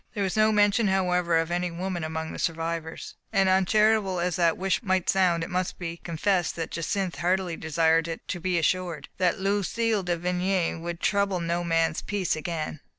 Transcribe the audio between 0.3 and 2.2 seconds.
no mention, however, of any woman